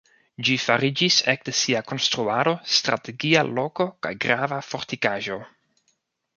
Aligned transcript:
Ĝi 0.47 0.53
fariĝis 0.61 1.17
ekde 1.33 1.53
sia 1.57 1.83
konstruado 1.91 2.55
strategia 2.77 3.45
loko 3.61 3.89
kaj 4.07 4.17
grava 4.27 4.61
fortikaĵo. 4.73 5.41